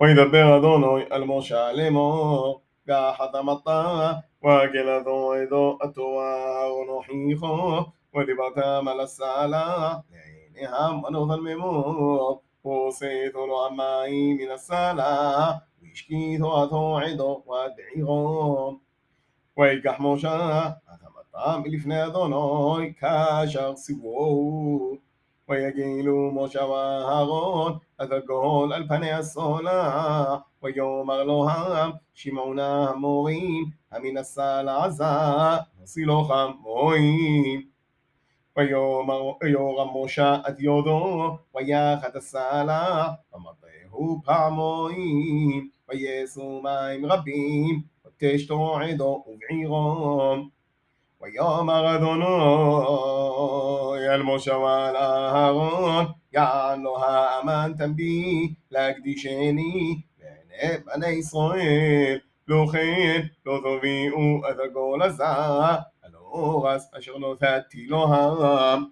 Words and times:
וידבר 0.00 0.58
אדוני 0.58 1.04
אל 1.12 1.24
משה 1.24 1.72
לאמור, 1.72 2.60
גחת 2.88 3.34
המטה, 3.34 4.12
וגלתו 4.44 5.32
עדו 5.34 5.78
התורה 5.82 6.72
ונוכיחו, 6.72 7.80
ודיברתם 8.14 8.88
על 8.88 9.00
הסלע, 9.00 9.94
לעיניהם 10.10 11.02
מנות 11.02 11.38
ממו, 11.42 12.40
ועשיתו 12.64 13.46
לו 13.46 13.66
המים 13.66 14.36
מן 14.36 14.50
הסלע, 14.54 15.50
והשקיתו 15.82 16.62
עתו 16.62 16.98
עדו 16.98 17.44
ודעירו. 17.46 18.78
ויקח 19.58 19.96
משה 19.98 20.66
את 20.66 21.00
המטה 21.02 21.58
מלפני 21.58 22.06
אדוני, 22.06 22.92
כאשר 22.94 23.76
סיבוהו. 23.76 25.01
ויגילו 25.53 26.31
משה 26.33 26.65
ואהרון 26.65 27.73
את 28.03 28.11
הגול 28.11 28.73
על 28.73 28.87
פני 28.87 29.11
הסולע, 29.11 30.35
ויאמר 30.63 31.23
לו 31.23 31.49
העם, 31.49 31.91
שמעונה 32.13 32.89
המורים, 32.89 33.65
המן 33.91 34.17
הסלע 34.17 34.85
עזה, 34.85 35.03
וסילוחם 35.83 36.51
מורים. 36.61 37.61
ויורם 38.57 40.03
משה 40.03 40.37
את 40.49 40.59
יודו, 40.59 41.37
ויחת 41.55 42.15
הסלע, 42.15 43.07
ומטהו 43.33 44.21
פעמיים, 44.25 45.69
ויסו 45.89 46.61
מים 46.63 47.05
רבים, 47.05 47.81
ותשתו 48.05 48.79
עדו 48.79 49.23
ובעירום. 49.27 50.49
ויאמר 51.21 51.95
אדוני 51.95 52.25
אל 54.12 54.22
משה 54.22 54.58
ואל 54.58 54.96
אהרון, 54.96 56.06
יען 56.32 56.82
לו 56.82 57.04
האמנתם 57.04 57.96
בי 57.96 58.54
להקדישני 58.70 60.00
לעיני 60.20 60.78
בני 60.84 61.08
ישראל, 61.08 62.18
לא 62.48 62.66
כן 62.72 63.26
לא 63.46 63.60
תביאו 63.60 64.50
את 64.50 64.56
הגול 64.64 65.02
הזה, 65.02 65.26
על 66.02 66.14
האורס 66.14 66.90
אשר 66.98 67.12
נתתי 67.18 67.86
לו 67.86 68.14
העם. 68.14 68.84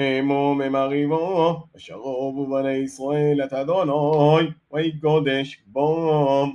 אמור 0.00 0.54
ממריבו, 0.54 1.62
אשר 1.76 1.94
רובו 1.94 2.46
בני 2.46 2.72
ישראל 2.72 3.40
את 3.44 3.52
אדוני, 3.52 4.48
ויגודש 4.72 5.62
בו. 5.66 6.46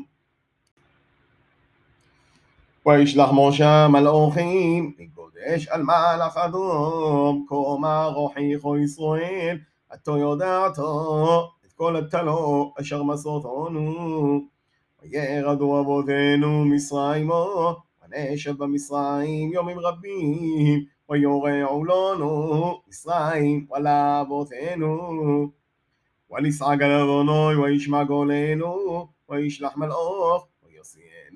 וישלח 2.88 3.30
משה 3.32 3.88
מלאכים, 3.88 4.92
וגודש 4.98 5.68
על 5.68 5.82
מלאך 5.82 6.36
אדום, 6.36 7.46
כה 7.48 8.04
הוכיחו 8.04 8.76
ישראל, 8.76 9.58
עתו 9.88 10.18
יודעתו, 10.18 11.48
את 11.66 11.72
כל 11.72 11.96
הטלו 11.96 12.72
אשר 12.80 13.02
מסורתנו. 13.02 14.40
וירדו 15.02 15.80
אבותינו 15.80 16.64
מצרימו, 16.64 17.76
ונשב 18.04 18.58
במצרים 18.58 19.52
יומים 19.52 19.78
רבים, 19.78 20.84
ויורעו 21.10 21.84
לנו 21.84 22.80
מצרים 22.88 23.66
ולאבותינו. 23.70 25.50
ונסעג 26.30 26.82
על 26.82 26.92
אדוני 26.92 27.56
וישמע 27.56 28.04
גולנו, 28.04 29.06
וישלח 29.28 29.76
מלאך 29.76 30.42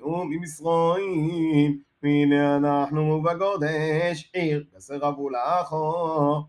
ויוציאנו 0.03 0.25
ממצרים, 0.25 1.79
והנה 2.03 2.55
אנחנו 2.55 3.21
בגודש 3.21 4.31
עיר 4.33 4.63
תסרבו 4.75 5.29
לאחו. 5.29 6.43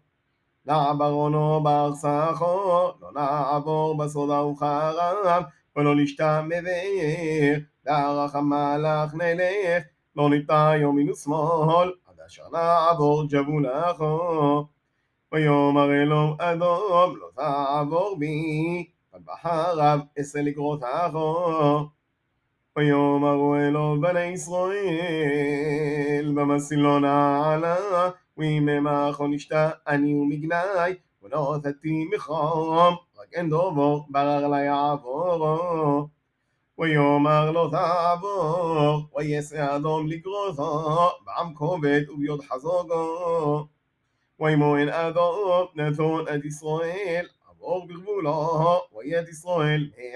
לעברונו 0.66 1.60
בארצחו, 1.62 2.90
לא 3.00 3.12
נעבור 3.14 3.96
בסודה 3.98 4.44
וחרב, 4.44 5.42
ולא 5.76 5.96
נשתם 5.96 6.48
בבאר, 6.48 7.58
דרך 7.84 8.34
המלאך 8.34 9.14
נלך, 9.14 9.84
לא 10.16 10.30
ניטע 10.30 10.72
ימין 10.80 11.10
ושמאל, 11.10 11.92
עד 12.08 12.20
אשר 12.26 12.42
נעבור 12.52 13.24
ג'בולחו. 13.28 14.66
ויאמר 15.32 15.92
אלוהים 15.92 16.34
אדום, 16.38 17.16
לא 17.16 17.28
תעבור 17.36 18.16
בי, 18.18 18.86
עד 19.12 19.22
בחרב 19.24 20.00
אעשה 20.18 20.42
לגרותךו. 20.42 21.88
ויאמרו 22.77 23.55
אלוהים 23.55 24.01
בני 24.01 24.25
ישראל, 24.25 24.81
במסילו 26.35 26.99
נעלה, 26.99 28.09
ויממחו 28.37 29.27
נשתה 29.27 29.69
אני 29.87 30.13
ומגנאי, 30.13 30.93
ולא 31.23 31.57
תתי 31.63 32.05
מחום, 32.15 32.95
רק 33.19 33.33
אין 33.33 33.49
דובור, 33.49 34.05
ברר 34.09 34.47
לה 34.47 34.59
יעבורו. 34.59 36.07
ויאמר 36.79 37.51
לא 37.51 37.69
תעבור, 37.71 39.07
ויעשה 39.15 39.75
אדום 39.75 40.07
לגרותו, 40.07 41.09
בעם 41.25 41.53
כובד 41.53 42.01
וביוד 42.09 42.41
חזוגו. 42.41 43.67
וימואן 44.39 44.89
אדום 44.89 45.67
נתון 45.75 46.25
את 46.35 46.45
ישראל, 46.45 47.25
עבור 47.49 47.87
בגבולו, 47.87 48.81
ויד 48.97 49.27
ישראל 49.27 49.89
מעולם. 49.97 50.12